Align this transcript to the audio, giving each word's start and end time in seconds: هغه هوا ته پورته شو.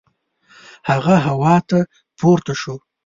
هغه 0.89 1.15
هوا 1.27 1.55
ته 1.69 1.79
پورته 2.19 2.53
شو. 2.61 2.75